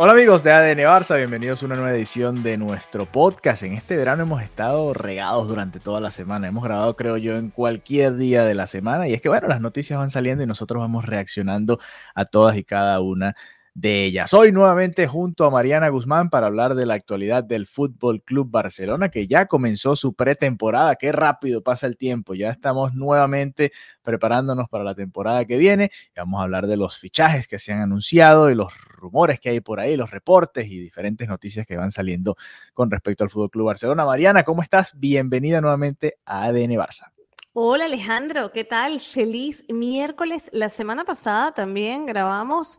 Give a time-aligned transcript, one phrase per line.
[0.00, 3.64] Hola amigos de ADN Barça, bienvenidos a una nueva edición de nuestro podcast.
[3.64, 6.46] En este verano hemos estado regados durante toda la semana.
[6.46, 9.08] Hemos grabado, creo yo, en cualquier día de la semana.
[9.08, 11.80] Y es que, bueno, las noticias van saliendo y nosotros vamos reaccionando
[12.14, 13.34] a todas y cada una
[13.74, 14.34] de ellas.
[14.34, 19.08] Hoy nuevamente junto a Mariana Guzmán para hablar de la actualidad del Fútbol Club Barcelona,
[19.10, 20.96] que ya comenzó su pretemporada.
[20.96, 22.34] Qué rápido pasa el tiempo.
[22.34, 25.90] Ya estamos nuevamente preparándonos para la temporada que viene.
[26.16, 29.60] Vamos a hablar de los fichajes que se han anunciado y los rumores que hay
[29.60, 32.36] por ahí, los reportes y diferentes noticias que van saliendo
[32.74, 34.04] con respecto al Fútbol Club Barcelona.
[34.04, 34.92] Mariana, ¿cómo estás?
[34.98, 37.12] Bienvenida nuevamente a ADN Barça.
[37.52, 39.00] Hola Alejandro, ¿qué tal?
[39.00, 40.48] Feliz miércoles.
[40.52, 42.78] La semana pasada también grabamos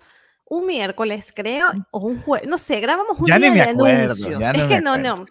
[0.49, 3.69] un miércoles, creo, o un jueves, no sé, grabamos un Ya día ni me de
[3.71, 4.43] acuerdo, anuncios.
[4.53, 5.25] es que no, no.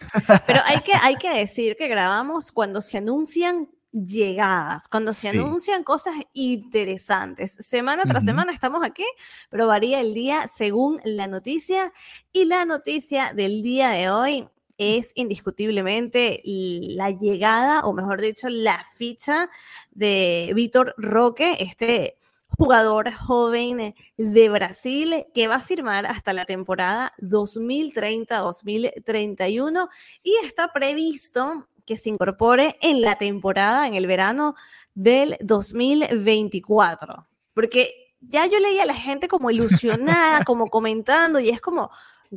[0.46, 5.38] Pero hay que, hay que decir que grabamos cuando se anuncian llegadas, cuando se Sí.
[5.38, 7.54] anuncian cosas interesantes.
[7.58, 9.04] Semana tras semana estamos aquí,
[9.50, 11.92] pero varía el día según la noticia.
[12.32, 18.84] Y la noticia del día de hoy es indiscutiblemente la llegada, o mejor dicho, la
[18.94, 19.50] ficha
[19.90, 22.18] de Víctor Roque, este
[22.58, 29.88] jugador joven de Brasil que va a firmar hasta la temporada 2030-2031
[30.24, 34.56] y está previsto que se incorpore en la temporada, en el verano
[34.94, 37.28] del 2024.
[37.54, 41.92] Porque ya yo leía a la gente como ilusionada, como comentando, y es como,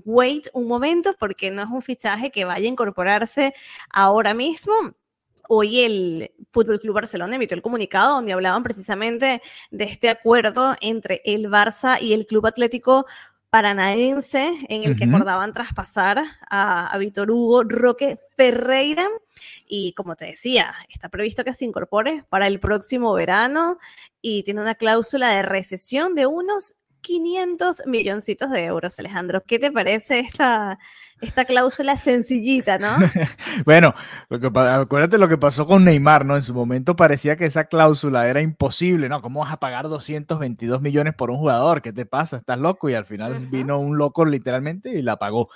[0.06, 3.56] wait un momento, porque no es un fichaje que vaya a incorporarse
[3.90, 4.74] ahora mismo.
[5.54, 11.22] Hoy el Fútbol Club Barcelona emitió el comunicado donde hablaban precisamente de este acuerdo entre
[11.26, 13.06] el Barça y el Club Atlético
[13.50, 19.06] Paranaense, en el que acordaban traspasar a, a Víctor Hugo Roque Ferreira.
[19.68, 23.78] Y como te decía, está previsto que se incorpore para el próximo verano
[24.22, 29.44] y tiene una cláusula de recesión de unos 500 milloncitos de euros, Alejandro.
[29.44, 30.80] ¿Qué te parece esta,
[31.20, 32.90] esta cláusula sencillita, no?
[33.66, 33.94] Bueno,
[34.30, 36.36] acuérdate lo que pasó con Neymar, ¿no?
[36.36, 39.22] En su momento parecía que esa cláusula era imposible, ¿no?
[39.22, 41.82] ¿Cómo vas a pagar 222 millones por un jugador?
[41.82, 42.38] ¿Qué te pasa?
[42.38, 42.90] ¿Estás loco?
[42.90, 45.50] Y al final vino un loco literalmente y la pagó.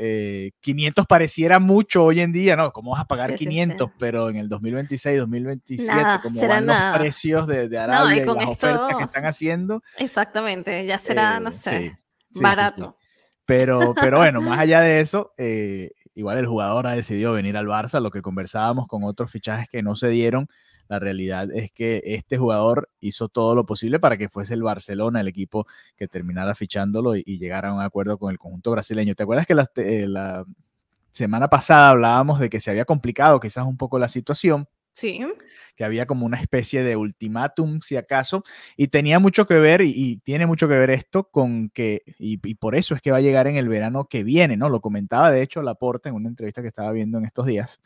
[0.00, 2.70] Eh, 500 pareciera mucho hoy en día, ¿no?
[2.72, 3.50] ¿Cómo vas a pagar Sí, sí, sí.
[3.50, 3.90] 500?
[3.98, 6.90] Pero en el 2026, 2027, Nada, como van nada.
[6.90, 10.86] los precios de, de No, y Arabia y con las ofertas que están haciendo, Exactamente,
[10.86, 12.02] ya será, eh, no sé, sí, sí, sí,
[12.34, 12.42] sí.
[12.42, 12.96] barato.
[13.44, 17.66] Pero, pero bueno, más allá de eso, eh, igual el jugador ha decidido venir al
[17.66, 20.46] Barça, lo que conversábamos con otros fichajes que no se dieron.
[20.88, 25.20] La realidad es que este jugador hizo todo lo posible para que fuese el Barcelona
[25.20, 25.66] el equipo
[25.96, 29.14] que terminara fichándolo y, y llegara a un acuerdo con el conjunto brasileño.
[29.14, 30.44] ¿Te acuerdas que la, eh, la
[31.12, 34.66] semana pasada hablábamos de que se había complicado quizás un poco la situación?
[34.92, 35.20] Sí,
[35.76, 38.42] que había como una especie de ultimátum, si acaso,
[38.76, 42.40] y tenía mucho que ver, y, y tiene mucho que ver esto con que, y,
[42.42, 44.68] y por eso es que va a llegar en el verano que viene, ¿no?
[44.70, 47.80] Lo comentaba de hecho Laporte en una entrevista que estaba viendo en estos días,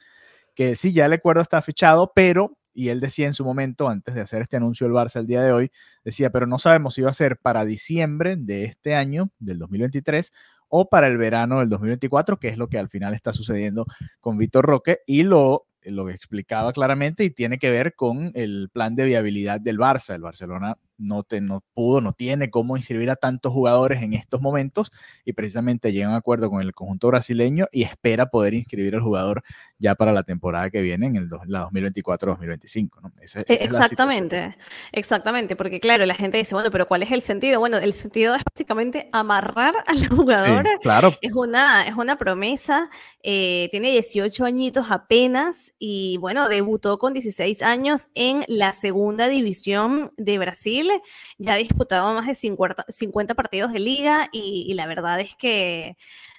[0.55, 4.15] que sí, ya el acuerdo está fichado, pero, y él decía en su momento, antes
[4.15, 5.71] de hacer este anuncio el Barça el día de hoy,
[6.05, 10.33] decía, pero no sabemos si va a ser para diciembre de este año, del 2023,
[10.69, 13.87] o para el verano del 2024, que es lo que al final está sucediendo
[14.21, 18.94] con Víctor Roque, y lo lo explicaba claramente y tiene que ver con el plan
[18.94, 20.15] de viabilidad del Barça.
[20.15, 24.41] El Barcelona no, te, no pudo, no tiene cómo inscribir a tantos jugadores en estos
[24.41, 24.93] momentos
[25.25, 29.03] y precisamente llega a un acuerdo con el conjunto brasileño y espera poder inscribir al
[29.03, 29.43] jugador
[29.78, 32.91] ya para la temporada que viene, en el, la 2024-2025.
[33.03, 33.13] ¿no?
[33.21, 34.57] Exactamente,
[34.93, 37.59] exactamente, porque claro, la gente dice, bueno, pero ¿cuál es el sentido?
[37.60, 41.15] Bueno, el sentido es básicamente amarrar al Sí, jugador claro.
[41.21, 42.91] Es una, es una promesa,
[43.22, 50.10] eh, tiene 18 añitos apenas y bueno, debutó con 16 años en la segunda división
[50.16, 50.91] de Brasil,
[51.39, 55.34] ya ha disputado más de 50, 50 partidos de liga y, y la verdad es
[55.36, 55.97] que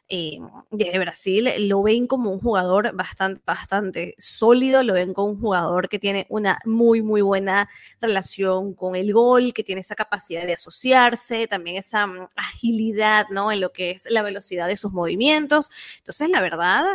[0.10, 0.38] eh,
[0.70, 5.90] desde Brasil lo ven como un jugador bastante, bastante sólido, lo ven como un jugador
[5.90, 7.70] que tiene una muy, muy buena
[8.02, 13.52] relación con el gol, que tiene esa capacidad de asociarse, también esa mm, agilidad, ¿no?
[13.52, 15.72] En lo que es la velocidad de sus movimientos.
[16.00, 16.86] Entonces, la verdad,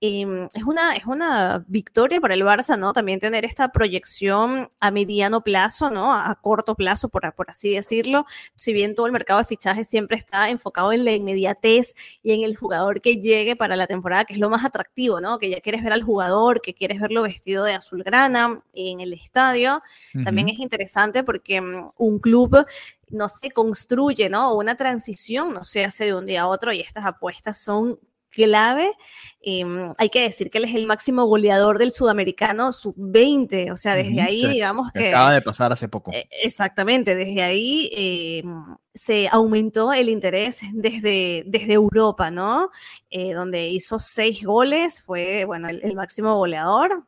[0.00, 2.92] em, es, una, es una victoria para el Barça, ¿no?
[2.92, 6.12] También tener esta proyección a mediano plazo, ¿no?
[6.12, 8.26] A, corto plazo, por, por así decirlo.
[8.56, 12.42] Si bien todo el mercado de fichajes siempre está enfocado en la inmediatez y en
[12.42, 15.38] el jugador que llegue para la temporada, que es lo más atractivo, ¿no?
[15.38, 19.82] Que ya quieres ver al jugador, que quieres verlo vestido de azulgrana en el estadio.
[20.24, 22.66] También es interesante porque mm, un club
[23.08, 24.54] no se construye, ¿no?
[24.54, 27.98] Una transición no se hace de un día a otro y estas apuestas son
[28.36, 28.92] clave.
[29.40, 33.94] Em, hay que decir que él es el máximo goleador del sudamericano sub-20, o sea,
[33.94, 35.08] desde ahí, digamos que...
[35.08, 36.12] Acaba de pasar hace poco.
[36.12, 42.70] E, exactamente, desde ahí em, se aumentó el interés desde, desde Europa, ¿no?
[43.10, 47.06] Eh, donde hizo seis goles, fue, bueno, el máximo goleador.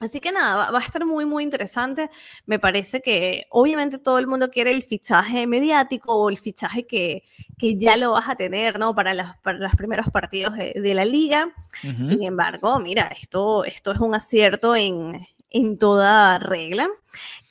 [0.00, 2.10] Así que nada, va, a estar muy, muy interesante.
[2.46, 7.22] Me parece que obviamente todo el mundo quiere el fichaje mediático o el fichaje que,
[7.56, 8.94] que ya lo vas a tener, ¿no?
[8.94, 11.54] Para, las, para los primeros partidos de, la liga.
[11.80, 16.88] Sin embargo, mira, esto, esto es un acierto en, en toda regla.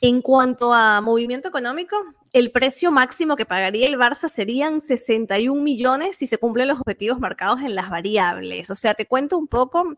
[0.01, 1.95] En cuanto a movimiento económico,
[2.34, 7.19] el precio máximo que pagaría el Barça serían 61 millones si se cumplen los objetivos
[7.19, 8.69] marcados en las variables.
[8.69, 9.95] O sea, te cuento un poco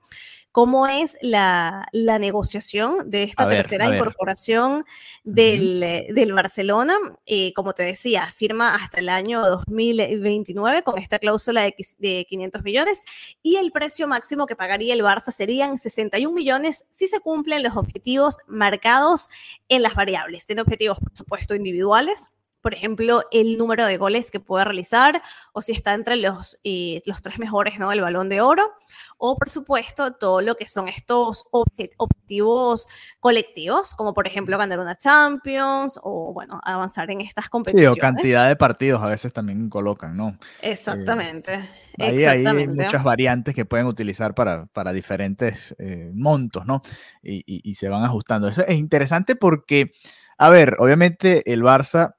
[0.56, 4.86] cómo es la, negociación de esta tercera incorporación
[5.26, 5.82] del,
[6.16, 6.96] del, Barcelona.
[7.26, 12.64] Eh, como te decía, firma hasta el año 2029 con esta cláusula de, de 500
[12.64, 13.02] millones
[13.44, 17.76] y el precio máximo que pagaría el Barça serían 61 millones si se cumplen los
[17.76, 19.28] objetivos marcados
[19.68, 20.46] en las variables.
[20.46, 22.30] Tiene objetivos, por supuesto, individuales
[22.66, 25.22] por ejemplo, el número de goles que puede realizar
[25.54, 27.92] o si está entre los, eh, los tres mejores, ¿no?
[27.92, 28.74] El balón de oro
[29.20, 32.88] o, por supuesto, todo lo que son estos objetivos
[33.20, 37.94] colectivos, como por ejemplo ganar una Champions o, bueno, avanzar en estas competiciones.
[37.94, 40.36] Sí, o cantidad de partidos a veces también colocan, ¿no?
[40.64, 41.70] Exactamente.
[42.00, 46.82] Eh, hay muchas variantes que pueden utilizar para, para diferentes eh, montos, ¿no?
[47.22, 48.48] Y, y se van ajustando.
[48.48, 49.92] Eso es interesante porque...
[50.38, 52.16] A ver, obviamente el Barça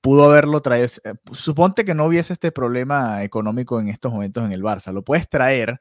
[0.00, 0.86] pudo haberlo traído.
[1.04, 4.92] Eh, suponte que no hubiese este problema económico en estos momentos en el Barça.
[4.92, 5.80] Lo puedes traer,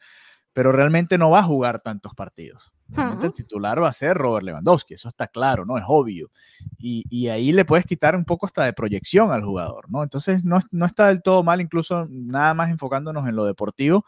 [0.54, 2.74] pero realmente no va a jugar tantos partidos.
[3.22, 5.78] el titular va a ser Robert Lewandowski, eso está claro, ¿no?
[5.78, 6.31] Es obvio.
[6.78, 10.04] Y, ahí le puedes quitar un poco hasta de proyección al jugador, ¿no?
[10.04, 14.06] Entonces no, no está del todo mal, incluso nada más enfocándonos en lo deportivo,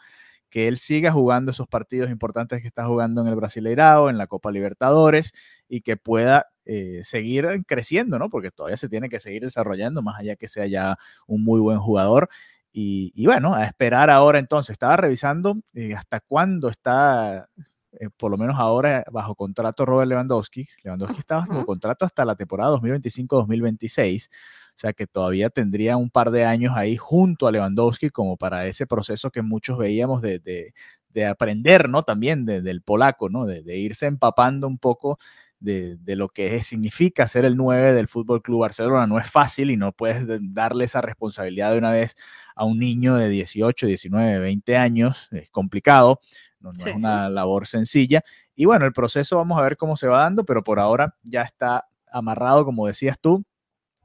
[0.50, 4.28] que él siga jugando esos partidos importantes que está jugando en el Brasileirao, en la
[4.28, 5.34] Copa Libertadores,
[5.68, 8.30] y que pueda eh, seguir creciendo, ¿no?
[8.30, 11.80] Porque todavía se tiene que seguir desarrollando, más allá que sea ya un muy buen
[11.80, 12.30] jugador.
[12.72, 14.74] Y, bueno, a esperar ahora entonces.
[14.74, 17.50] Estaba revisando eh, hasta cuándo está,
[17.94, 20.68] eh, por lo menos ahora, bajo contrato Robert Lewandowski.
[20.84, 24.30] Lewandowski estaba bajo contrato hasta la temporada 2025-2026.
[24.30, 24.32] O
[24.76, 28.86] sea que todavía tendría un par de años ahí junto a Lewandowski como para ese
[28.86, 32.04] proceso que muchos veíamos de, de, aprender, ¿no?
[32.04, 33.46] También del polaco, ¿no?
[33.46, 35.18] De, de irse empapando un poco
[35.60, 39.08] de, lo que significa ser el 9 del Fútbol Club Barcelona.
[39.08, 42.16] No es fácil y no puedes darle esa responsabilidad de una vez
[42.56, 45.30] a un niño de 18, 19, 20 años.
[45.32, 46.20] Es complicado,
[46.60, 48.24] no, es una labor sencilla.
[48.56, 51.44] Y bueno, el proceso vamos a ver cómo se va dando, pero por ahora ya
[51.44, 53.46] está amarrado, como decías tú,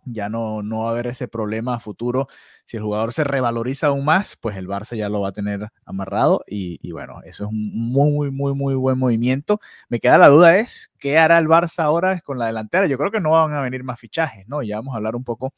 [0.06, 2.28] ya no, no va a haber ese problema a futuro.
[2.64, 5.68] Si el jugador se revaloriza aún más, pues el Barça ya lo va a tener
[5.84, 9.60] amarrado y, bueno, eso es un muy, muy, muy buen movimiento.
[9.88, 12.86] Me queda la duda es, ¿qué hará el Barça ahora con la delantera?
[12.86, 14.62] Yo creo que no van a venir más fichajes, ¿no?
[14.62, 15.54] Ya vamos a hablar un poco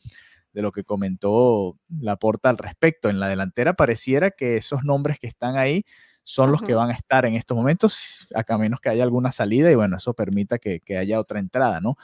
[0.52, 3.10] de lo que comentó Laporta al respecto.
[3.10, 5.84] En la delantera pareciera que esos nombres que están ahí
[6.28, 9.70] son los que van a estar en estos momentos, a menos que haya alguna salida
[9.70, 11.96] y bueno, eso permita que, que haya otra entrada, ¿no?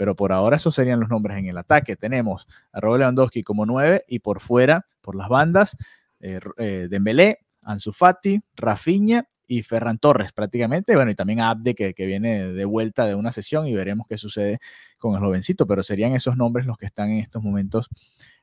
[0.00, 1.94] Pero por ahora esos serían los nombres en el ataque.
[1.94, 5.76] Tenemos a Robert Lewandowski como 9 y por fuera, por las bandas,
[6.20, 10.96] eh, eh, Dembélé, Ansu Fati, Rafinha y Ferran Torres prácticamente.
[10.96, 14.16] Bueno, y también Abde que, que, viene de vuelta de una sesión y veremos qué
[14.16, 14.58] sucede
[14.96, 17.90] con el jovencito, pero serían esos nombres los que están en estos momentos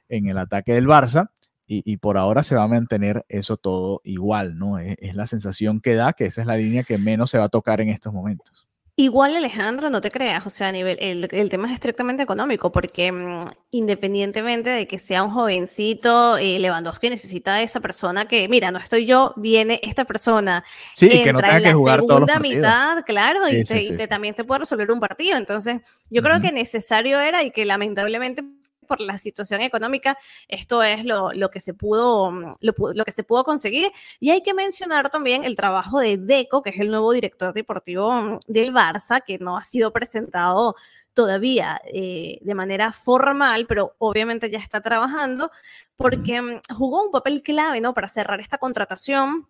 [0.10, 1.32] en el ataque del Barça.
[1.66, 4.78] Y, por ahora se va a mantener eso todo igual, ¿no?
[4.78, 7.46] Es, es la sensación que da que esa es la línea que menos se va
[7.46, 8.67] a tocar en estos momentos.
[9.00, 13.12] Igual, Alejandro, no te creas, o sea, a nivel, el, tema es estrictamente económico, porque
[13.12, 18.72] mm, independientemente de que sea un jovencito, eh, Lewandowski necesita a esa persona que, mira,
[18.72, 20.64] no estoy yo, viene esta persona.
[20.96, 23.64] Sí, que no tenga que jugar todos los mitad, claro, y,
[24.08, 25.38] también te puede resolver un partido.
[25.38, 28.44] Entonces, yo creo que necesario era y que lamentablemente
[28.88, 30.18] por la situación económica,
[30.48, 33.92] esto es lo, lo que se pudo, lo, lo, que se pudo conseguir.
[34.20, 38.40] Y hay que mencionar también el trabajo de Deco, que es el nuevo director deportivo
[38.48, 40.76] del Barça, que no ha sido presentado
[41.14, 45.52] todavía eh, de manera formal, pero obviamente ya está trabajando,
[45.96, 47.94] porque mm, jugó un papel clave, ¿no?
[47.96, 49.48] Para cerrar esta contratación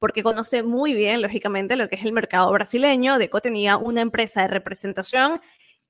[0.00, 3.18] porque conoce muy bien, lógicamente, lo que es el mercado brasileño.
[3.18, 5.40] Deco tenía una empresa de representación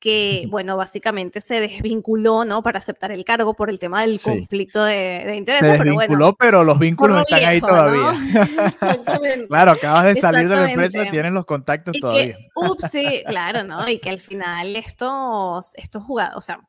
[0.00, 2.62] que, bueno, básicamente se desvinculó, ¿no?
[2.62, 5.76] Para aceptar el cargo por el tema del conflicto de, de intereses.
[5.76, 8.14] Se desvinculó, pero, los vínculos están ahí todavía.
[9.48, 12.36] claro, acabas de salir de la empresa, y tienen los contactos todavía.
[12.54, 13.86] ups, sí, claro, ¿no?
[13.88, 16.60] Y que al final estos, estos jugadores, o sea,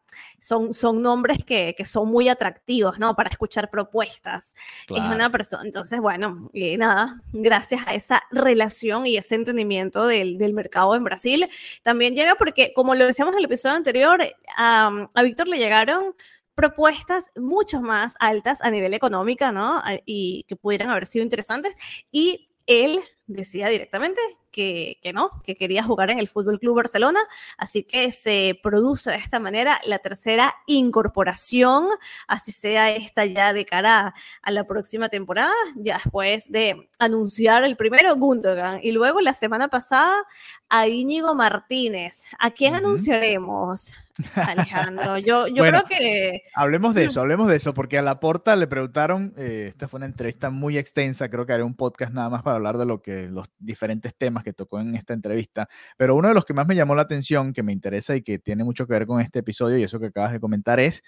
[0.42, 3.16] son, son nombres que, que, son muy atractivos, ¿no?
[3.16, 4.56] Para escuchar propuestas.
[4.90, 10.40] Es una persona, entonces, bueno, y nada, gracias a esa relación y ese entendimiento del,
[10.40, 11.48] del, mercado en Brasil,
[11.84, 14.20] también llega porque, como lo decíamos en el episodio anterior,
[14.58, 16.16] a, a Víctor le llegaron
[16.56, 19.80] propuestas mucho más altas a nivel económico, ¿no?
[20.08, 21.76] Y que pudieran haber sido interesantes.
[22.12, 23.00] Y él
[23.34, 24.22] decía directamente
[24.52, 27.20] que, que, no, que quería jugar en el Fútbol Club Barcelona,
[27.58, 31.88] así que se produce de esta manera la tercera incorporación,
[32.28, 37.78] así sea esta ya de cara a la próxima temporada, ya después de anunciar el
[37.78, 40.26] primero Gundogan y luego la semana pasada
[40.70, 42.24] a Íñigo Martínez.
[42.40, 43.94] ¿A quién anunciaremos?
[44.36, 45.18] Alejandro.
[45.18, 46.44] Yo, yo creo que.
[46.56, 49.98] Hablemos de eso, hablemos de eso, porque a la porta le preguntaron, eh, esta fue
[49.98, 53.02] una entrevista muy extensa, creo que haré un podcast nada más para hablar de lo
[53.02, 56.68] que los diferentes temas que tocó en esta entrevista, pero uno de los que más
[56.68, 59.40] me llamó la atención, que me interesa y que tiene mucho que ver con este
[59.40, 61.04] episodio y eso que acabas de comentar es.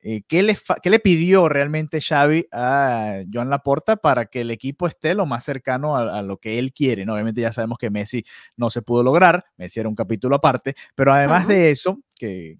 [0.00, 4.86] Eh, ¿qué, le ¿Qué le pidió realmente Xavi a Joan Laporta para que el equipo
[4.86, 7.04] esté lo más cercano a, a, lo que él quiere?
[7.04, 7.14] ¿no?
[7.14, 8.24] Obviamente ya sabemos que Messi
[8.56, 11.52] no se pudo lograr, Messi era un capítulo aparte, pero además uh -huh.
[11.52, 12.58] de eso, que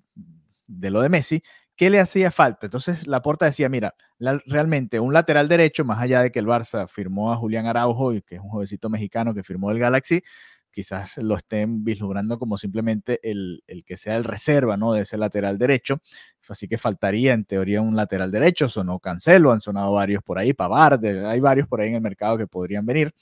[0.66, 1.42] de lo de Messi,
[1.78, 2.66] ¿qué le hacía falta?
[2.66, 6.88] Entonces Laporta decía, mira, la, realmente un lateral derecho, más allá de que el Barça
[6.88, 10.22] firmó a Julián Araujo, que es un jovencito mexicano que firmó el Galaxy,
[10.72, 14.92] quizás lo estén vislumbrando como simplemente el, el, que sea el reserva ¿no?
[14.92, 16.00] de ese lateral derecho.
[16.48, 20.52] Así que faltaría en teoría un lateral derecho, sonó Cancelo, han sonado varios por ahí,
[20.54, 23.14] Pavard, hay varios por ahí en el mercado que podrían venir.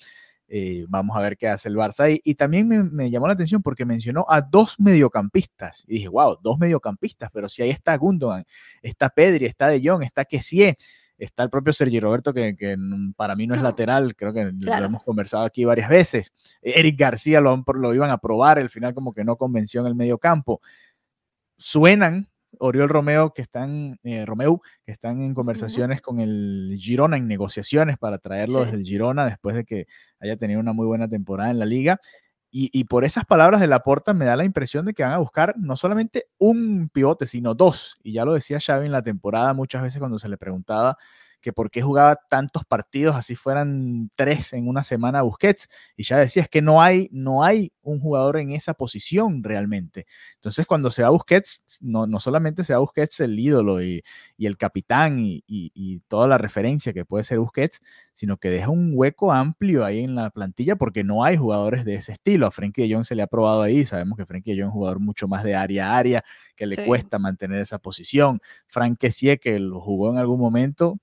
[0.48, 2.20] Eh, vamos a ver qué hace el Barça ahí.
[2.24, 5.84] Y también me, me, llamó la atención porque mencionó a dos mediocampistas.
[5.88, 8.44] Y dije, wow, dos mediocampistas, pero si ahí está Gundogan,
[8.82, 10.76] está Pedri, está De Jong, está Kessie,
[11.18, 12.76] está el propio Sergi Roberto, que, que
[13.16, 14.82] para mí no es lateral, creo que claro.
[14.82, 16.32] lo hemos conversado aquí varias veces.
[16.62, 19.94] Eric García lo, lo iban a probar, al final como que no convenció en el
[19.94, 20.60] mediocampo.
[21.56, 26.04] Suenan Oriol Romeo, que están, eh, Romeo, que están en conversaciones uh -huh.
[26.04, 28.64] con el Girona, en negociaciones para traerlo sí.
[28.66, 29.86] desde el Girona después de que
[30.20, 31.98] haya tenido una muy buena temporada en la liga.
[32.50, 35.18] Y, y, por esas palabras de Laporta me da la impresión de que van a
[35.18, 37.98] buscar no solamente un pivote, sino dos.
[38.02, 40.96] Y ya lo decía Xavi en la temporada muchas veces cuando se le preguntaba
[41.40, 46.18] que por qué jugaba tantos partidos, así fueran tres en una semana Busquets, y ya
[46.18, 50.06] decía, es que no hay, no hay un jugador en esa posición realmente.
[50.34, 54.02] Entonces, cuando se va Busquets, no, no solamente se va Busquets el ídolo y,
[54.36, 57.80] y el capitán y, y, y, toda la referencia que puede ser Busquets,
[58.12, 61.94] sino que deja un hueco amplio ahí en la plantilla porque no hay jugadores de
[61.94, 62.46] ese estilo.
[62.46, 64.74] A Frenkie de Jong se le ha probado ahí, sabemos que Frenkie de Jong es
[64.74, 66.24] un jugador mucho más de área a área,
[66.56, 66.82] que le sí.
[66.84, 68.40] cuesta mantener esa posición.
[68.66, 70.98] Frank Kessie, que lo jugó en algún momento,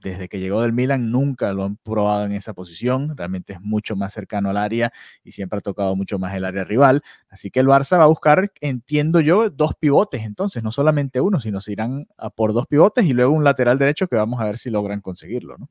[0.00, 3.96] desde que llegó del Milan nunca lo han probado en esa posición, realmente es mucho
[3.96, 7.60] más cercano al área y siempre ha tocado mucho más el área rival, así que
[7.60, 11.72] el Barça va a buscar, entiendo yo, dos pivotes entonces, no solamente uno, sino se
[11.72, 14.70] irán a por dos pivotes y luego un lateral derecho que vamos a ver si
[14.70, 15.68] logran conseguirlo, ¿no?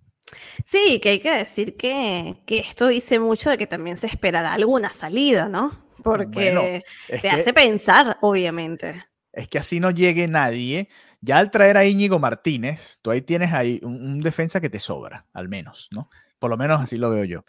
[0.65, 4.53] Sí, que hay que decir que, que esto dice mucho de que también se esperará
[4.53, 5.71] alguna salida, ¿no?
[6.03, 6.61] Porque bueno,
[7.07, 7.29] te que...
[7.29, 9.03] hace pensar, obviamente
[9.33, 10.89] es que así no llegue nadie.
[11.21, 14.79] Ya al traer a Íñigo Martínez, tú ahí tienes ahí un, un, defensa que te
[14.79, 16.09] sobra, al menos, ¿no?
[16.39, 17.43] Por lo menos así lo veo yo.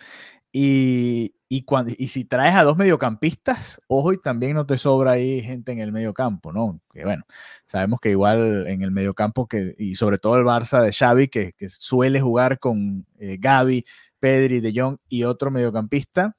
[0.56, 5.12] Y, y, cuando, y si traes a dos mediocampistas, ojo, y también no te sobra
[5.12, 6.80] ahí gente en el mediocampo, ¿no?
[6.92, 7.24] Que bueno,
[7.64, 11.54] sabemos que igual en el mediocampo, que, y sobre todo el Barça de Xavi, que,
[11.54, 13.84] que suele jugar con eh, Gaby,
[14.20, 16.36] Pedri, De Jong y otro mediocampista,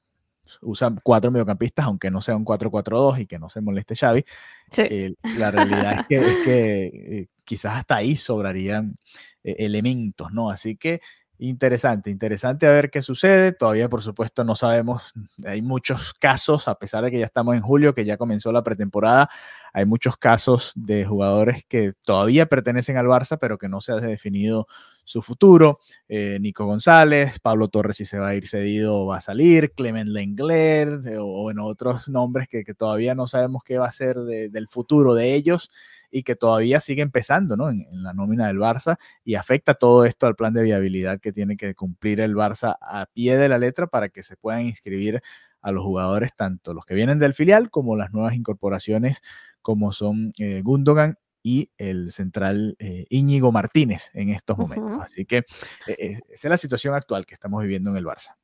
[0.62, 4.24] usan cuatro mediocampistas, aunque no sea un 4-4-2 y que no se moleste Xavi.
[4.70, 4.82] Sí.
[4.82, 8.98] Eh, la realidad es que, es que eh, quizás hasta ahí sobrarían
[9.44, 10.50] eh, elementos, ¿no?
[10.50, 11.00] Así que
[11.38, 13.52] interesante, interesante a ver qué sucede.
[13.52, 15.12] Todavía, por supuesto, no sabemos.
[15.44, 18.62] Hay muchos casos, a pesar de que ya estamos en julio, que ya comenzó la
[18.62, 19.28] pretemporada.
[19.72, 23.96] Hay muchos casos de jugadores que todavía pertenecen al Barça, pero que no se ha
[23.96, 24.66] definido
[25.04, 25.80] su futuro.
[26.08, 29.72] Eh, Nico González, Pablo Torres, si se va a ir cedido o va a salir,
[29.72, 34.16] Clement Lengler, eh, o bueno, otros nombres que, todavía no sabemos qué va a ser
[34.16, 35.70] de, del futuro de ellos.
[36.10, 37.70] Y que todavía sigue empezando ¿no?
[37.70, 41.56] en, la nómina del Barça y afecta todo esto al plan de viabilidad que tiene
[41.56, 45.22] que cumplir el Barça a pie de la letra para que se puedan inscribir
[45.60, 49.20] a los jugadores, tanto los que vienen del filial como las nuevas incorporaciones
[49.62, 55.00] como son eh, Gundogan y el central eh, Íñigo Martínez en estos momentos.
[55.00, 55.44] Así que
[55.86, 58.34] esa es la situación actual que estamos viviendo en el Barça.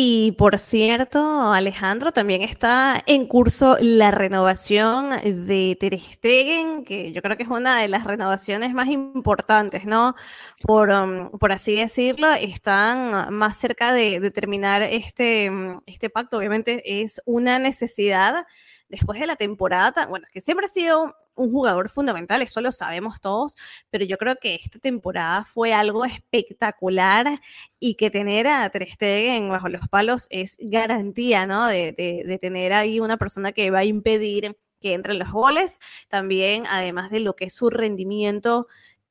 [0.00, 7.20] Y por cierto, Alejandro, también está en curso la renovación de Ter Stegen, que yo
[7.20, 10.14] creo que es una de las renovaciones más importantes, ¿no?
[10.62, 16.38] Por, um, por así decirlo, están más cerca de, terminar este, um, este pacto.
[16.38, 18.46] Obviamente es una necesidad
[18.88, 23.20] después de la temporada, bueno, que siempre ha sido un jugador fundamental, eso lo sabemos
[23.20, 23.56] todos,
[23.90, 27.40] pero yo creo que esta temporada fue algo espectacular
[27.78, 28.88] y que tener a Ter
[29.48, 31.66] bajo los palos es garantía, ¿no?
[31.66, 35.78] De, de, tener ahí una persona que va a impedir que entren los goles,
[36.08, 38.68] también además de lo que es su rendimiento,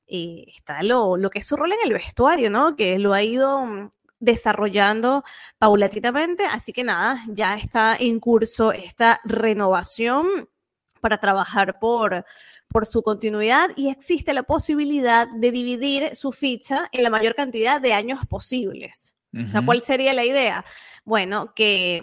[0.07, 2.75] eh, está lo, lo que es su rol en el vestuario, ¿no?
[2.77, 5.24] Que lo ha ido mm, desarrollando
[5.57, 10.50] paulatinamente, así que nada, ya está en curso esta renovación
[10.99, 12.25] para trabajar por,
[12.67, 17.81] por su continuidad y existe la posibilidad de dividir su ficha en la mayor cantidad
[17.81, 19.15] de años posibles.
[19.43, 20.65] O sea, ¿cuál sería la idea?
[21.05, 22.01] Bueno, que,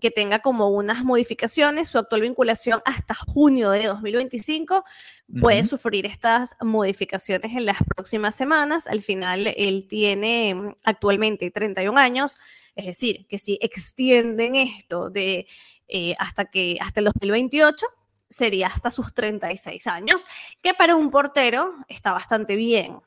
[0.00, 4.84] que tenga como unas modificaciones, su actual vinculación hasta junio de 2025
[5.40, 8.86] puede sufrir estas modificaciones en las próximas semanas.
[8.86, 12.38] Al final, él tiene mm, actualmente 31 años,
[12.74, 15.46] es decir, que si extienden esto de
[15.88, 17.86] eh, hasta que hasta el 2028,
[18.30, 20.26] sería hasta sus 36 años,
[20.62, 23.00] que para un portero está bastante bien.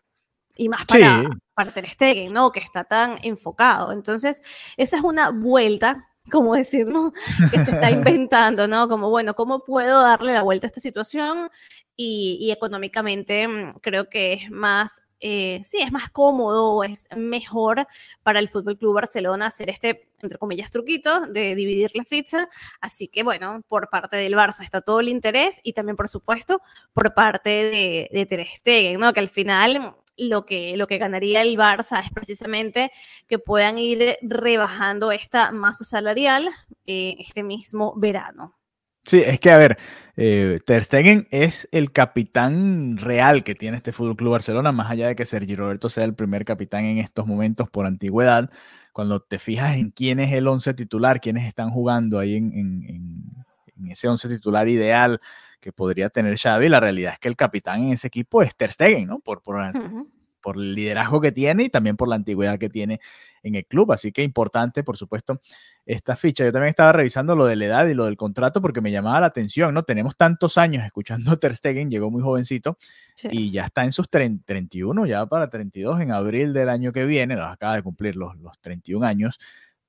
[0.55, 1.23] Y más para,
[1.55, 2.51] para Ter Stegen, ¿no?
[2.51, 3.91] Que está tan enfocado.
[3.91, 4.43] Entonces,
[4.77, 7.11] esa es una vuelta, como decirlo,
[7.49, 8.87] que se está inventando, ¿no?
[8.87, 11.49] Como, bueno, ¿cómo puedo darle la vuelta a esta situación?
[11.95, 17.87] Y, y económicamente mm, creo que es más eh, sí, es más cómodo, es mejor
[18.23, 22.49] para el Fútbol Club Barcelona hacer este, entre comillas, truquito de dividir la ficha.
[22.81, 26.61] Así que, bueno, por parte del Barça está todo el interés y también, por supuesto,
[26.91, 29.13] por parte de, de Ter Stegen, ¿no?
[29.13, 32.91] Que al final lo que, lo que ganaría el Barça es precisamente
[33.25, 36.49] que puedan ir rebajando esta masa salarial
[36.85, 38.57] eh, este mismo verano.
[39.05, 39.77] Sí, es que a ver,
[40.15, 45.07] eh, Ter Stegen es el capitán real que tiene este Fútbol Club Barcelona, más allá
[45.07, 48.49] de que Sergi Roberto sea el primer capitán en estos momentos por antigüedad.
[48.93, 53.45] Cuando te fijas en quién es el once titular, quiénes están jugando ahí en,
[53.89, 55.19] ese once titular ideal
[55.59, 58.71] que podría tener Xavi, la realidad es que el capitán en ese equipo es Ter
[58.71, 59.19] Stegen, ¿no?
[59.19, 59.61] Por, por,
[60.43, 62.99] por el liderazgo que tiene y también por la antigüedad que tiene
[63.41, 63.93] en el club.
[63.93, 65.41] Así que importante, por supuesto,
[65.85, 66.43] esta ficha.
[66.43, 69.21] Yo también estaba revisando lo de la edad y lo del contrato porque me llamaba
[69.21, 69.83] la atención, ¿no?
[69.83, 72.77] Tenemos tantos años escuchando Ter Stegen, llegó muy jovencito
[73.31, 77.35] y ya está en sus 31, ya para 32 en abril del año que viene,
[77.35, 79.39] nos acaba de cumplir los, los 31 años.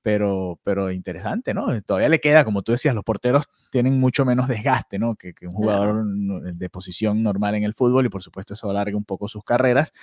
[0.01, 1.81] Pero, pero interesante, ¿no?
[1.81, 5.15] Todavía le queda, como tú decías, los porteros tienen mucho menos desgaste, ¿no?
[5.15, 8.95] Que, que un jugador de posición normal en el fútbol y por supuesto eso alarga
[8.95, 9.93] un poco sus carreras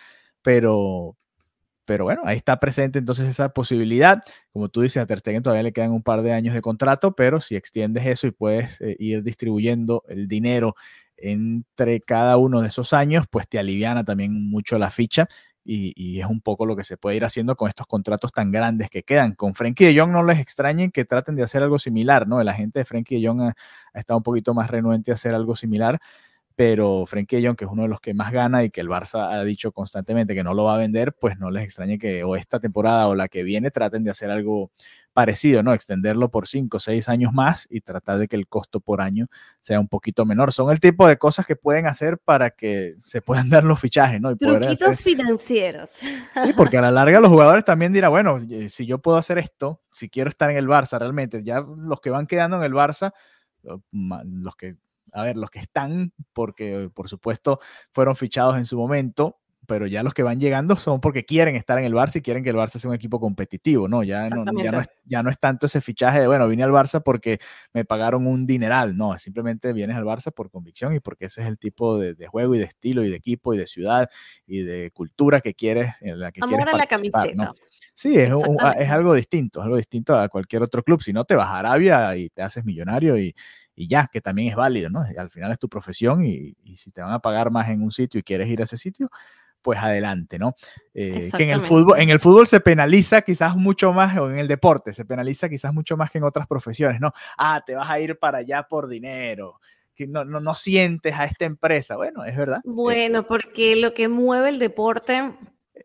[0.43, 1.17] pero,
[1.85, 4.23] pero bueno, ahí está presente entonces esa posibilidad.
[4.53, 7.15] Como tú dices, a Ter Stegen todavía le quedan un par de años de contrato,
[7.15, 10.75] pero si extiendes eso y puedes eh, ir distribuyendo el dinero
[11.17, 15.29] entre cada uno de esos años, pues te aliviana también mucho la ficha
[15.65, 18.91] y, es un poco lo que se puede ir haciendo con estos contratos tan grandes
[18.91, 19.35] que quedan.
[19.35, 22.43] Con Frenkie de Jong no les extrañen que traten de hacer algo similar, ¿no?
[22.43, 23.55] La gente de Frenkie de Jong ha,
[23.95, 26.01] ha estado un poquito más renuente a hacer algo similar
[26.55, 29.33] pero Frenkie Jong, que es uno de los que más gana y que el Barça
[29.33, 32.37] ha dicho constantemente que no lo va a vender, pues no les extrañe que o
[32.37, 34.71] esta temporada o la que viene traten de hacer algo
[35.13, 35.75] parecido, ¿no?
[35.75, 39.29] Extenderlo por cinco o seis años más y tratar de que el costo por año
[39.61, 40.53] sea un poquito menor.
[40.53, 44.21] Son el tipo de cosas que pueden hacer para que se puedan dar los fichajes,
[44.21, 44.37] ¿no?
[44.37, 45.91] Truquitos financieros.
[45.91, 49.39] Sí, porque a la larga los jugadores también dirán, bueno, eh, si yo puedo hacer
[49.39, 52.73] esto, si quiero estar en el Barça realmente, ya los que van quedando en el
[52.73, 53.13] Barça,
[53.93, 54.77] los que
[55.13, 57.61] a ver, los que están, porque por supuesto
[57.93, 61.79] fueron fichados en su momento, pero ya los que van llegando son porque quieren estar
[61.79, 64.03] en el Barça y quieren que el Barça sea un equipo competitivo, ¿no?
[64.03, 66.73] Ya no, ya no, es, ya no es tanto ese fichaje de, bueno, vine al
[66.73, 67.39] Barça porque
[67.73, 71.47] me pagaron un dineral, no, simplemente vienes al Barça por convicción y porque ese es
[71.47, 74.09] el tipo de, juego y de estilo y de equipo y de ciudad
[74.47, 77.53] y de cultura que quieres, en la que quieres participar, la camiseta.
[77.95, 78.33] Sí, es,
[78.79, 81.03] es, algo distinto, es algo distinto a cualquier otro club.
[81.03, 83.35] Si no, te vas a Arabia y te haces millonario y,
[83.75, 85.05] y ya, que también es válido, ¿no?
[85.17, 88.21] Al final es tu profesión y, si te van a pagar más en un sitio
[88.21, 89.11] y quieres ir a ese sitio,
[89.63, 90.55] pues adelante, ¿no?
[90.93, 94.39] Eh, que en el fútbol, en el fútbol se penaliza quizás mucho más, o en
[94.39, 97.13] el deporte se penaliza quizás mucho más que en otras profesiones, ¿no?
[97.39, 99.61] Ah, te vas a ir para allá por dinero,
[99.95, 101.97] que no, no, no sientes a esta empresa.
[101.97, 102.61] Bueno, es verdad.
[102.65, 105.33] Bueno, porque lo que mueve el deporte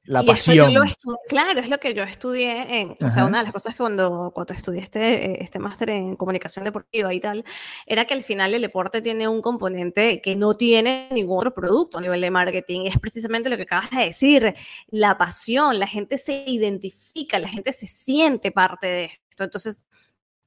[0.03, 0.71] La Y pasión.
[0.71, 3.73] yo lo claro, es lo que yo estudié en, o sea, una de las cosas
[3.73, 7.43] que cuando, cuando estudié este, eh, este máster en comunicación deportiva y tal,
[7.85, 11.97] era que al final el deporte tiene un componente que no tiene ningún otro producto
[11.97, 12.85] a nivel de marketing.
[12.85, 14.53] Es precisamente lo que acabas de decir,
[14.87, 19.43] la pasión, la gente se identifica, la gente se siente parte de esto.
[19.43, 19.81] Entonces,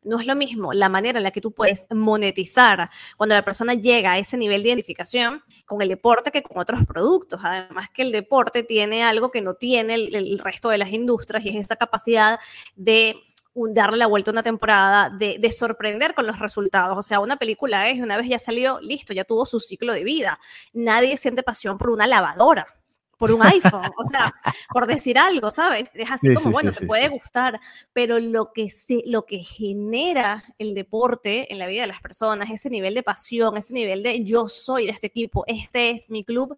[0.03, 3.75] no es lo mismo la manera en la que tú puedes monetizar cuando la persona
[3.75, 7.41] llega a ese nivel de identificación con el deporte que con otros productos.
[7.43, 11.45] Además que el deporte tiene algo que no tiene el, el resto de las industrias
[11.45, 12.39] y es esa capacidad
[12.77, 13.17] de
[13.55, 16.97] darle la vuelta a una temporada, de, de sorprender con los resultados.
[16.97, 20.05] O sea, una película es, una vez ya salió, listo, ya tuvo su ciclo de
[20.05, 20.39] vida.
[20.73, 22.80] Nadie siente pasión por una lavadora
[23.21, 24.35] por un iPhone, o sea,
[24.73, 25.91] por decir algo, ¿sabes?
[25.93, 27.61] Es así Sí, como, sí, bueno, sí, te puede gustar,
[27.93, 32.51] pero lo que, se, lo que genera el deporte en la vida de las personas,
[32.51, 36.25] ese nivel de pasión, ese nivel de yo soy de este equipo, este es mi
[36.25, 36.57] club,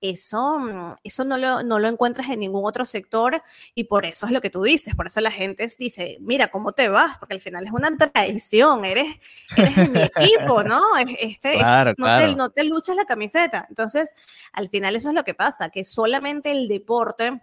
[0.00, 3.42] eso, mm, eso no, lo, no lo encuentras en ningún otro sector
[3.74, 6.72] y por eso es lo que tú dices, por eso la gente dice, mira, ¿cómo
[6.72, 7.18] te vas?
[7.18, 9.16] Porque al final es una traición, eres,
[9.56, 10.82] eres de mi equipo, ¿no?
[10.98, 12.30] Es- Este, es- Claro, no, claro.
[12.32, 13.66] Te, no te luchas la camiseta.
[13.68, 14.12] Entonces,
[14.52, 17.42] al final eso es lo que pasa, que solamente el deporte,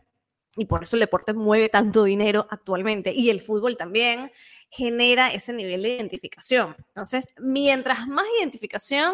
[0.56, 4.32] y por eso el deporte mueve tanto dinero actualmente, y el fútbol también,
[4.70, 6.76] genera ese nivel de identificación.
[6.90, 9.14] Entonces, mientras más identificación,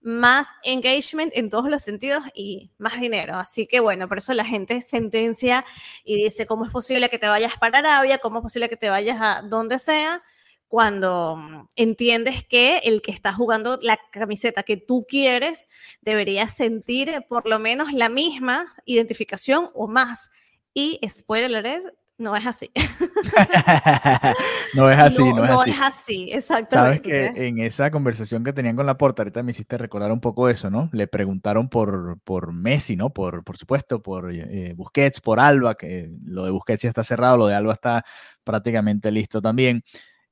[0.00, 3.34] más engagement en todos los sentidos y más dinero.
[3.36, 5.64] Así que bueno, por eso la gente sentencia
[6.04, 8.18] y dice, ¿cómo es posible que te vayas para Arabia?
[8.18, 10.22] ¿Cómo es posible que te vayas a donde sea?
[10.68, 15.68] Cuando mm, entiendes que el que está jugando la camiseta que tú quieres
[16.02, 20.30] debería sentir por lo menos la misma identificación o más.
[20.74, 22.70] Y spoiler alert, no es así.
[24.74, 25.70] no es así, no, es así.
[25.70, 27.02] es así, Sabes exactamente.
[27.02, 30.48] que en esa conversación que tenían con la porta, ahorita me hiciste recordar un poco
[30.48, 30.90] eso, ¿no?
[30.92, 33.10] Le preguntaron por, por Messi, ¿no?
[33.10, 37.36] Por, por supuesto, por eh, Busquets, por Alba, que lo de Busquets ya está cerrado,
[37.36, 38.04] lo de Alba está
[38.42, 39.82] prácticamente listo también.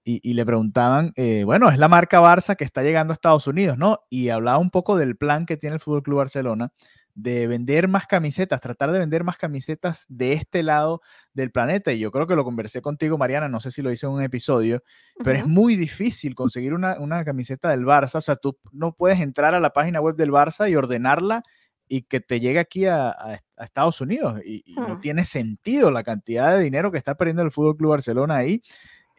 [0.05, 3.49] Y, y le preguntaban, eh, bueno, es la marca Barça que está llegando a Estados
[3.49, 4.01] Unidos, ¿no?
[4.09, 6.72] Y hablaba un poco del plan que tiene el Fútbol Club Barcelona
[7.18, 11.00] de vender más camisetas, tratar de vender más camisetas de este lado
[11.33, 11.90] del planeta.
[11.92, 14.22] Y yo creo que lo conversé contigo, Mariana, no sé si lo hice en un
[14.22, 14.83] episodio,
[15.24, 18.16] pero es muy difícil conseguir una, una camiseta del Barça.
[18.16, 21.42] O sea, tú no puedes entrar a la página web del Barça y ordenarla
[21.88, 24.40] y que te llegue aquí a, a- a Estados Unidos.
[24.44, 25.00] Y, y no Hmm.
[25.00, 28.61] tiene sentido la cantidad de dinero que está perdiendo el Fútbol Club Barcelona ahí.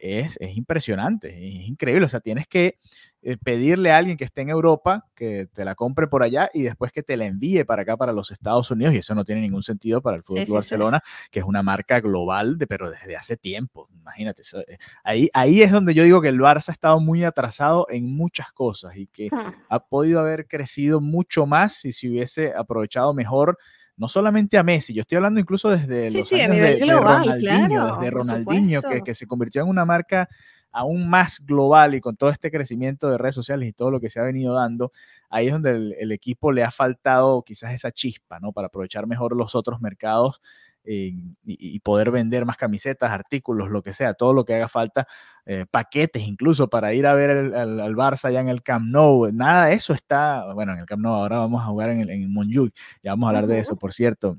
[0.00, 2.06] Es, es impresionante, es increíble.
[2.06, 2.78] O sea, tienes que
[3.22, 6.62] eh, pedirle a alguien que esté en Europa que te la compre por allá y
[6.62, 8.94] después que te la envíe para acá, para los Estados Unidos.
[8.94, 10.74] Y eso no tiene ningún sentido para el Fútbol Sí, Club sí, sí.
[10.74, 13.88] Barcelona, que es una marca global, de, pero desde hace tiempo.
[13.92, 17.24] Imagínate, eso, eh, ahí, ahí es donde yo digo que el Barça ha estado muy
[17.24, 19.50] atrasado en muchas cosas y que Hmm.
[19.68, 23.58] ha podido haber crecido mucho más si se hubiese aprovechado mejor,
[23.96, 26.74] no solamente a Messi, yo estoy hablando incluso desde Sí, los sí, a años nivel
[26.74, 30.28] de, de global, Ronaldinho, claro, desde Ronaldinho, que, que se convirtió en una marca
[30.72, 34.10] aún más global y con todo este crecimiento de redes sociales y todo lo que
[34.10, 34.92] se ha venido dando,
[35.30, 38.52] ahí es donde el, el equipo le ha faltado quizás esa chispa, ¿no?
[38.52, 40.40] Para aprovechar mejor los otros mercados
[40.84, 41.08] eh,
[41.44, 45.06] y, y poder vender más camisetas, artículos, lo que sea, todo lo que haga falta,
[45.44, 48.86] eh, paquetes incluso para ir a ver el- al, al Barça allá en el Camp
[48.86, 52.00] Nou, nada de eso está, bueno, en el Camp Nou ahora vamos a jugar en
[52.00, 54.38] el, en Montjuic, ya vamos a hablar de eso, por cierto,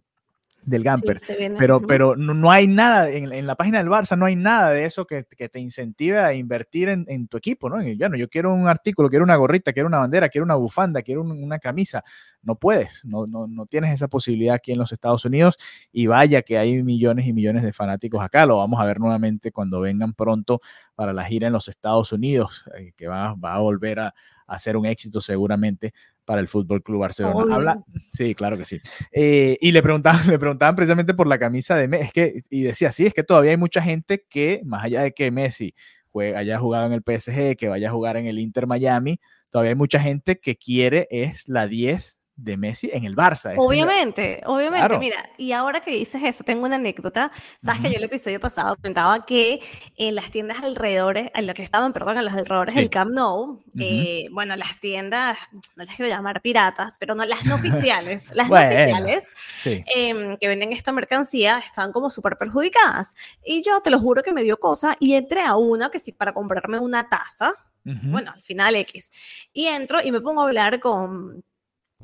[0.64, 1.18] del Gamper.
[1.58, 4.72] Pero, pero no, no hay nada, en, en la página del Barça no hay nada
[4.72, 7.78] de eso que, que te incentive a invertir en, en tu equipo, ¿no?
[7.78, 11.22] Bueno, yo quiero un artículo, quiero una gorrita, quiero una bandera, quiero una bufanda, quiero
[11.22, 12.04] un- una camisa.
[12.42, 15.58] No puedes, no, no, no tienes esa posibilidad aquí en los Estados Unidos
[15.92, 18.46] y vaya que hay millones y millones de fanáticos acá.
[18.46, 20.62] Lo vamos a ver nuevamente cuando vengan pronto
[20.96, 24.14] para la gira en los Estados Unidos, eh, que va, va a volver a,
[24.48, 25.94] a ser un éxito seguramente
[26.30, 27.56] para el Fútbol Club Barcelona.
[27.56, 28.80] Habla, sí, claro que sí.
[29.12, 32.62] Eh, y le preguntaban, le preguntaban precisamente por la camisa de Messi, es que, y
[32.62, 35.74] decía, sí, es que todavía hay mucha gente que, más allá de que Messi
[36.12, 39.72] juega, haya jugado en el PSG, que vaya a jugar en el Inter Miami, todavía
[39.72, 43.54] hay mucha gente que quiere es la 10 de Messi en el Barça.
[43.54, 45.00] La- Obviamente, obviamente, Claro.
[45.00, 47.32] mira, y ahora que dices eso, tengo una anécdota.
[47.64, 47.94] Sabes que Ujú.
[47.94, 49.60] yo el episodio pasado comentaba que
[49.98, 52.80] en las tiendas alrededores, en lo que estaban, perdón, en los alrededores Sí.
[52.80, 55.38] del Camp Nou, eh, bueno, las tiendas,
[55.76, 57.56] no las quiero llamar piratas, pero no las no
[57.90, 58.70] oficiales, las Bueno.
[58.70, 59.28] no oficiales
[59.62, 59.84] Sí.
[59.96, 63.16] em, que venden esta mercancía están como súper perjudicadas.
[63.44, 66.12] Y yo te lo juro que me dio cosa y entré a una que sí,
[66.14, 69.10] para comprarme una taza, bueno, al final X.
[69.52, 71.44] Y entro y me pongo a hablar con,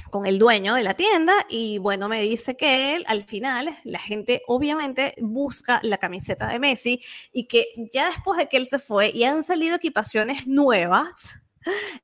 [0.10, 4.00] con el dueño de la tienda y bueno, me dice que él, al final la
[4.00, 8.80] gente obviamente busca la camiseta de Messi y que ya después de que él se
[8.80, 11.40] fue y han salido equipaciones nuevas,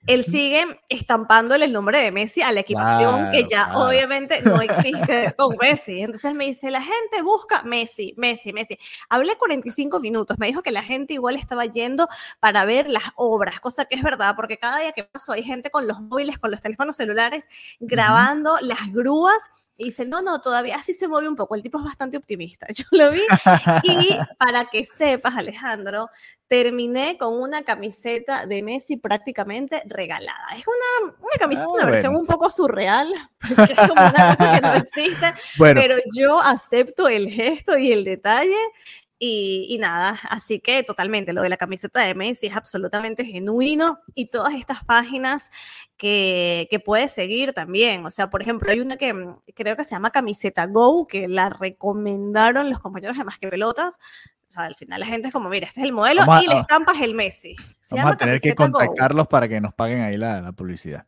[0.08, 5.34] él sigue estampándole el nombre de Messi a la equipación que ya obviamente no existe
[5.38, 6.02] con Messi.
[6.02, 8.78] Entonces me dice, la gente busca Messi, Messi, Messi.
[9.10, 12.08] Hablé 45 minutos, me dijo que la gente igual estaba yendo
[12.40, 15.70] para ver las obras, cosa que es verdad, porque cada día que paso hay gente
[15.70, 17.48] con los móviles, con los teléfonos celulares,
[17.80, 21.56] grabando las grúas y dice, no, no, todavía así se mueve un poco.
[21.56, 22.68] El tipo es bastante optimista.
[22.74, 23.22] Yo lo vi.
[23.84, 26.10] Y para que sepas, Alejandro,
[26.48, 30.48] terminé con una camiseta de Messi prácticamente regalada.
[30.54, 33.08] Es una, una camiseta, ah, una versión un poco surreal,
[33.56, 35.34] porque es como una cosa que no existe.
[35.58, 38.58] Pero yo acepto el gesto y el detalle.
[39.24, 44.32] Y, nada, así que totalmente, lo de la camiseta de Messi es absolutamente genuino y
[44.32, 45.52] todas estas páginas
[45.96, 48.04] que, que puedes seguir también.
[48.04, 51.28] O sea, por ejemplo, hay una que mm, creo que se llama Camiseta Go, que
[51.28, 54.00] la recomendaron los compañeros de Más que Pelotas.
[54.48, 56.62] O sea, al final la gente es como, mira, este es el modelo y la
[56.62, 57.56] estampa es el Messi.
[57.92, 61.06] vamos a tener que contactarlos para que nos paguen ahí la, la publicidad.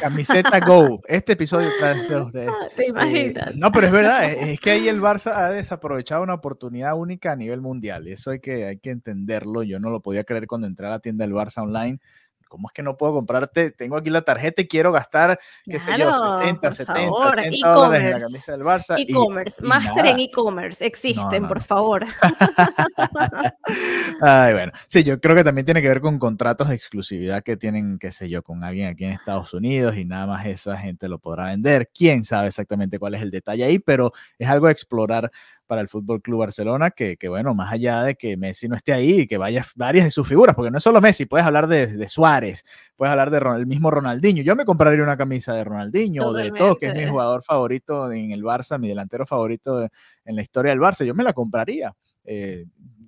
[0.00, 1.02] Camiseta Go.
[1.06, 2.48] Este episodio de ustedes.
[2.48, 3.54] Ah, ¿Te imaginas?
[3.56, 7.36] no, pero es verdad, es, que ahí el Barça ha desaprovechado una oportunidad única a
[7.36, 8.08] nivel mundial.
[8.08, 9.62] Eso hay que, hay que entenderlo.
[9.62, 12.00] Yo no lo podía creer cuando entré a la tienda del Barça online
[12.48, 13.70] ¿cómo es que no puedo comprarte?
[13.70, 18.10] Tengo aquí la tarjeta y quiero gastar, qué sé yo, 60, 70, 80 dólares en
[18.10, 18.98] la camisa del Barça.
[18.98, 22.04] E-commerce, máster en e-commerce, existen, por favor.
[24.20, 27.56] Ay, bueno, sí, yo creo que también tiene que ver con contratos de exclusividad que
[27.56, 31.08] tienen, qué sé yo, con alguien aquí en Estados Unidos y nada más esa gente
[31.08, 31.90] lo podrá vender.
[31.92, 35.30] Quién sabe exactamente cuál es el detalle ahí, pero es algo a explorar
[35.66, 38.92] para el Fútbol Club Barcelona, que, que, bueno, más allá de que Messi no esté
[38.92, 41.66] ahí y que vaya varias de sus figuras, porque no es solo Messi, puedes hablar
[41.66, 42.64] de, de Suárez,
[42.96, 44.42] puedes hablar de el mismo Ronaldinho.
[44.42, 48.10] Yo me compraría una camisa de Ronaldinho o de todo, que es mi jugador favorito
[48.10, 49.88] en el Barça, mi delantero favorito
[50.24, 51.04] en la historia del Barça.
[51.04, 51.94] Yo me la compraría.
[52.24, 52.64] Eh,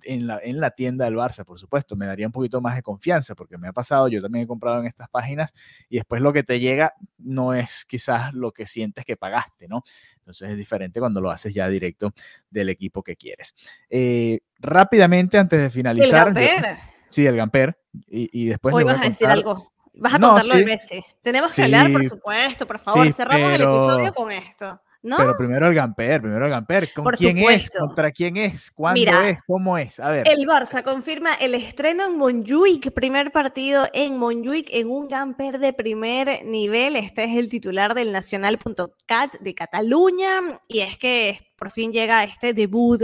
[0.07, 2.83] en, la, en la tienda del Barça, por supuesto, me daría un poquito más de
[2.83, 5.53] confianza, porque me ha pasado, yo también he comprado en estas páginas
[5.89, 9.83] y después lo que te llega no es quizás lo que sientes que pagaste, ¿no?
[10.17, 12.13] Entonces es diferente cuando lo haces ya directo
[12.51, 13.55] del equipo que quieres.
[13.91, 16.29] Eh, rápidamente, antes de finalizar.
[16.29, 16.79] El Gamper.
[17.09, 17.79] sí, el Gamper.
[18.09, 18.75] Y, después.
[18.75, 19.73] Hoy vas a, decir algo.
[19.95, 21.05] Vas a contarlo sí, Messi.
[21.23, 23.11] Tenemos que hablar, por supuesto, por favor.
[23.13, 24.81] Cerramos el episodio con esto.
[25.03, 26.93] Pero primero el Gamper, primero el Gamper.
[26.93, 27.71] ¿Con quién es?
[27.71, 28.71] ¿Contra quién es?
[28.71, 29.39] ¿Cuándo es?
[29.47, 30.01] ¿Cómo es?
[30.01, 30.29] A ver.
[30.29, 35.73] El Barça confirma el estreno en Montjuic, primer partido en Montjuic en un Gamper de
[35.73, 36.97] primer nivel.
[36.97, 42.53] Este es el titular del Nacional.cat de Cataluña y es que por fin llega este
[42.53, 43.03] debut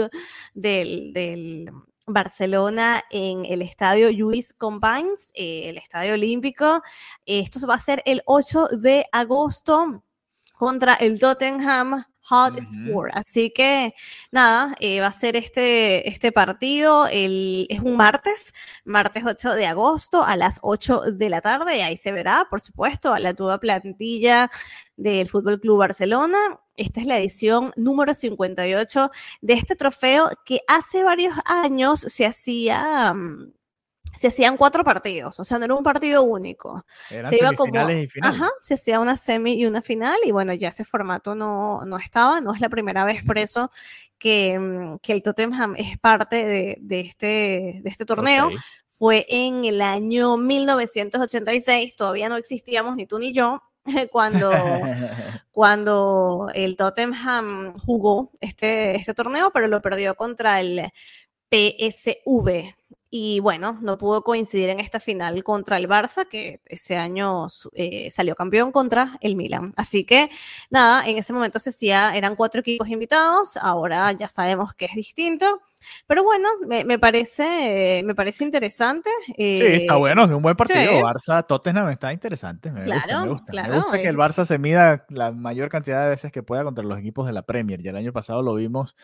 [0.55, 1.71] del,
[2.05, 6.83] Barcelona en el estadio Lluís Companys, eh, el estadio olímpico.
[7.25, 10.03] Esto va a ser el 8 de agosto
[10.63, 13.11] contra el Tottenham Hotspur.
[13.15, 13.95] Así que
[14.31, 19.67] nada, eh, va a ser este, este partido, el, es un martes, martes 8 de
[19.67, 23.35] agosto a las 8 de la tarde, y ahí se verá, por supuesto, a la
[23.35, 24.53] toda plantilla
[24.97, 26.39] del Fútbol Club Barcelona.
[26.77, 33.13] Esta es la edición número 58 de este trofeo que hace varios años se hacía...
[33.13, 33.53] Mm,
[34.15, 36.85] se hacían cuatro partidos, o sea, no era un partido único.
[37.09, 40.69] se iba como, y Ajá, se hacía una semi y una final, y bueno, ya
[40.69, 43.71] ese formato no, no estaba, no es la primera vez por eso
[44.19, 48.51] que, mm, que el Tottenham es parte de, de este, de este torneo.
[48.87, 53.63] Fue en el año 1986, todavía no existíamos ni tú ni yo,
[54.13, 54.51] cuando,
[55.51, 60.93] cuando el Tottenham jugó este, este torneo, pero lo perdió contra el
[61.51, 62.75] PSV
[63.15, 68.11] y bueno, no pudo coincidir en esta final contra el Barça, que ese año eh,
[68.11, 69.75] salió campeón contra el Milan.
[69.77, 70.31] Así que
[70.71, 74.95] nada, en ese momento se hacía, eran cuatro equipos invitados, ahora ya sabemos que es
[74.95, 75.61] distinto.
[76.07, 79.11] Pero bueno, me, parece, me parece interesante.
[79.27, 80.93] sí, está eh, bueno, es un buen partido.
[81.03, 82.71] Barça, Tottenham está interesante.
[82.71, 83.53] Me gusta, me gusta.
[83.53, 86.83] me gusta que el Barça se mida la mayor cantidad de veces que pueda contra
[86.83, 87.83] los equipos de la Premier.
[87.83, 88.97] Ya el año pasado lo vimos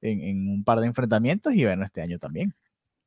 [0.00, 2.56] en, en un par de enfrentamientos y bueno, este año también.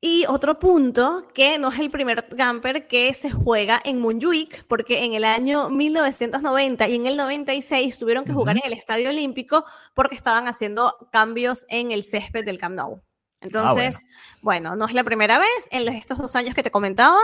[0.01, 5.03] Y otro punto, que no es el primer camper que se juega en Montjuic, porque
[5.03, 9.65] en el año 1990 y en el 96 tuvieron que jugar en el Estadio Olímpico
[9.93, 13.01] porque estaban haciendo cambios en el césped del Camp Nou.
[13.01, 13.97] Ah, Entonces,
[14.41, 14.75] bueno.
[14.75, 17.19] no es la primera vez en estos dos años que te comentaba,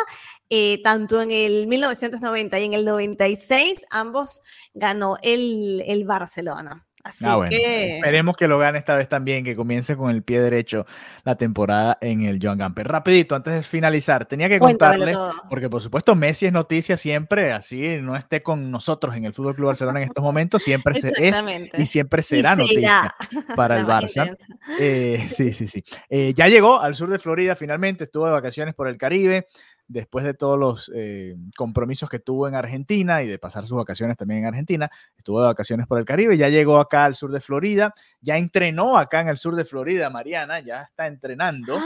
[0.49, 4.41] eh, tanto en el 1990 y en el 96, ambos
[4.73, 6.87] ganó el, el Barcelona.
[7.03, 7.97] Así ah, que...
[7.97, 10.85] Esperemos que lo gane esta vez también, que comience con el pie derecho
[11.23, 12.87] la temporada en el Joan Gamper.
[12.87, 15.17] Rapidito, antes de finalizar, tenía que contarles,
[15.49, 19.55] porque por supuesto Messi es noticia siempre, así no esté con nosotros en el Fútbol
[19.55, 21.43] Club Barcelona en estos momentos, siempre se es
[21.77, 23.15] y siempre será noticia
[23.55, 24.35] para el Barça.
[24.79, 25.83] Eh, sí, sí, sí.
[26.09, 29.47] Eh, ya llegó al sur de Florida finalmente, estuvo de vacaciones por el Caribe
[29.91, 34.17] después de todos los eh, compromisos que tuvo en Argentina y de pasar sus vacaciones
[34.17, 37.41] también en Argentina, estuvo de vacaciones por el Caribe, ya llegó acá al sur de
[37.41, 41.77] Florida, ya entrenó acá en el sur de Florida, Mariana, ya está entrenando.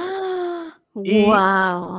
[1.03, 1.25] Y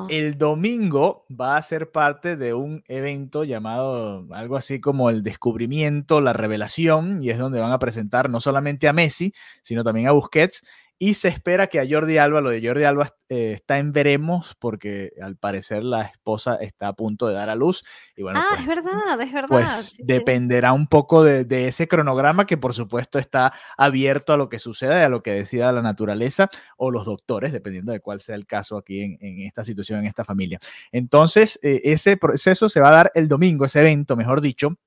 [0.09, 6.23] el domingo va a ser parte de un evento llamado algo así como el descubrimiento,
[6.23, 10.13] la revelación, y es donde van a presentar no solamente a Messi, sino también a
[10.13, 10.65] Busquets
[10.99, 14.55] y se espera que a Jordi Alba, lo de Jordi Alba eh, está en veremos
[14.59, 17.85] porque al parecer la esposa está a punto de dar a luz.
[18.17, 19.49] Y bueno, ah, pues, es verdad, es verdad.
[19.49, 24.59] Pues dependerá un poco de, ese cronograma que por supuesto está abierto a lo que
[24.59, 28.35] suceda y a lo que decida la naturaleza o los doctores, dependiendo de cuál sea
[28.35, 30.59] el caso aquí en, esta situación, en esta familia.
[30.93, 34.79] Entonces, eh, ese proceso se va a dar el domingo, ese evento, mejor dicho,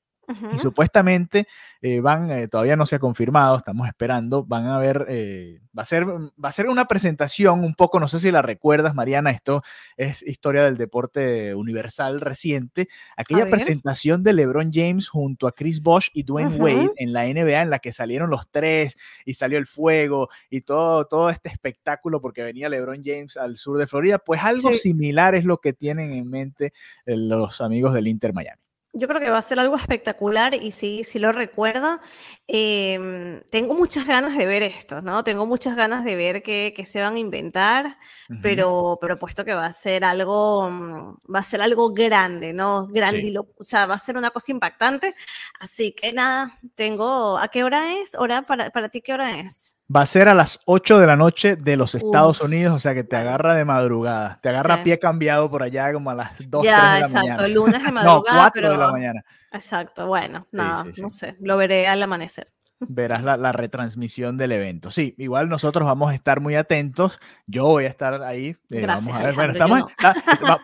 [0.53, 1.47] y supuestamente
[1.81, 5.83] eh, van, eh, todavía no se ha confirmado, estamos esperando, van a ver, eh, va,
[5.83, 9.31] a ser, va a ser una presentación un poco, no sé si la recuerdas, Mariana,
[9.31, 9.63] esto
[9.97, 16.09] es historia del deporte universal reciente, aquella presentación de LeBron James junto a Chris Bosh
[16.13, 19.67] y Dwayne Wade en la NBA en la que salieron los tres y salió el
[19.67, 24.43] fuego y todo, todo este espectáculo porque venía LeBron James al sur de Florida, pues
[24.43, 26.73] algo similar es lo que tienen en mente
[27.05, 28.68] los amigos del Inter Miami.
[28.91, 31.99] Yo creo que va a ser algo espectacular y sí, sí lo recuerdo.
[32.47, 35.23] Em, tengo muchas ganas de ver esto, ¿no?
[35.23, 37.97] Tengo muchas ganas de ver qué, se van a inventar,
[38.41, 42.87] pero, pero puesto que va a ser algo, mm, va a ser algo grande, ¿no?
[42.87, 45.15] Grandilo, o sea, va a ser una cosa impactante.
[45.59, 48.15] Así que nada, tengo, ¿a qué hora es?
[48.15, 49.78] ¿Hora para, para ti qué hora es?
[49.93, 52.93] Va a ser a las 8 de la noche de los Estados Unidos, o sea
[52.93, 54.39] que te agarra de madrugada.
[54.41, 56.99] Te agarra a pie cambiado por allá como a las 2, ya, 3 de la
[56.99, 57.45] exacto, mañana.
[57.45, 58.15] el lunes de madrugada.
[58.15, 59.25] no, 4 de la mañana.
[59.51, 62.47] Exacto, bueno, nada, no sé, lo veré al amanecer.
[62.81, 64.89] Verás la, retransmisión del evento.
[64.89, 67.19] Sí, igual nosotros vamos a estar muy atentos.
[67.45, 68.55] Yo voy a estar ahí.
[68.69, 69.35] Eh, Gracias, vamos a ver.
[69.35, 69.83] Bueno, estamos,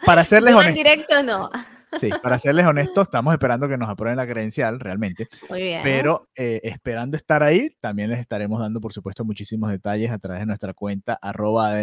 [0.05, 0.69] para serles honestos.
[0.69, 1.49] en directo no.
[1.93, 5.27] Sí, para serles honestos, estamos esperando que nos aprueben la credencial, realmente.
[5.49, 5.81] Muy bien.
[5.83, 10.41] Pero eh, esperando estar ahí, también les estaremos dando, por supuesto, muchísimos detalles a través
[10.41, 11.81] de nuestra cuenta arroba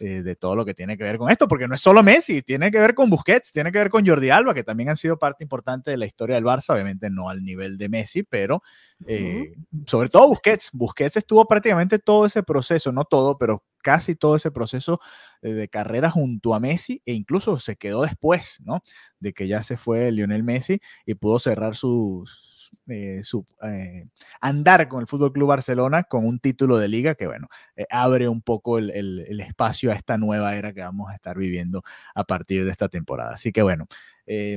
[0.00, 2.42] eh, de todo lo que tiene que ver con esto, porque no es solo Messi,
[2.42, 5.18] tiene que ver con Busquets, tiene que ver con Jordi Alba, que también han sido
[5.18, 8.62] parte importante de la historia del Barça, obviamente no al nivel de Messi, pero
[9.06, 9.52] eh,
[9.86, 10.70] sobre todo Busquets.
[10.72, 15.00] Busquets estuvo prácticamente todo ese proceso, no todo, pero casi todo ese proceso
[15.42, 18.80] de carrera junto a Messi e incluso se quedó después, ¿no?
[19.20, 22.55] De que ya se fue Lionel Messi y pudo cerrar sus
[22.88, 24.06] eh, su eh,
[24.40, 28.28] andar con el Fútbol Club Barcelona con un título de liga que, bueno, eh, abre
[28.28, 31.82] un poco el, el, espacio a esta nueva era que vamos a estar viviendo
[32.14, 33.34] a partir de esta temporada.
[33.34, 33.86] Así que, bueno,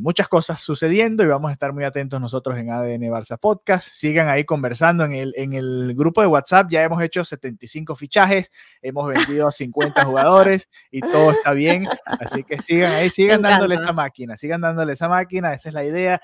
[0.01, 3.87] muchas cosas sucediendo y vamos a estar muy atentos nosotros en ADN Barça Podcast.
[3.87, 6.71] Sigan ahí conversando en el, en el grupo de WhatsApp.
[6.71, 11.87] Ya hemos hecho 75 fichajes, hemos vendido a 50 jugadores y todo está bien.
[12.05, 15.53] Así que sigan ahí, sigan dándole esa máquina, sigan dándole esa máquina.
[15.53, 16.19] Esa es la idea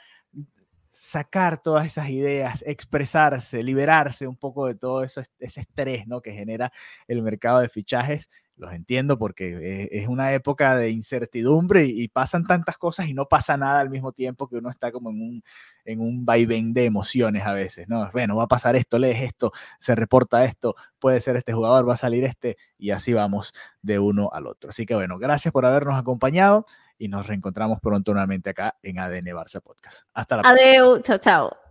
[0.96, 6.22] sacar todas esas ideas, expresarse, liberarse un poco de todo eso, ese estrés ¿no?
[6.22, 6.72] que genera
[7.08, 8.30] el mercado de fichajes.
[8.58, 13.58] Los entiendo porque es una época de incertidumbre y, pasan tantas cosas y no pasa
[13.58, 15.44] nada al mismo tiempo que uno está como en un,
[15.84, 18.10] en un vaivén de emociones a veces, ¿no?
[18.14, 21.96] Bueno, va a pasar esto, lees esto, se reporta esto, puede ser este jugador, va
[21.96, 24.70] a salir este y así vamos de uno al otro.
[24.70, 26.66] Así que bueno, gracias por habernos acompañado
[26.98, 30.02] y nos reencontramos pronto nuevamente acá en ADN Barça Podcast.
[30.14, 30.70] Hasta la próxima.
[30.70, 31.65] Adeu, chao, chao.